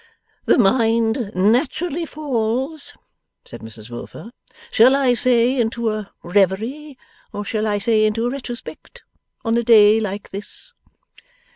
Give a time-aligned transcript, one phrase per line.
[0.45, 2.95] 'The mind naturally falls,'
[3.45, 4.31] said Mrs Wilfer,
[4.71, 6.97] 'shall I say into a reverie,
[7.31, 9.03] or shall I say into a retrospect?
[9.45, 10.73] on a day like this.